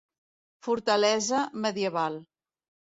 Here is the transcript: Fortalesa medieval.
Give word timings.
Fortalesa 0.67 1.41
medieval. 1.67 2.21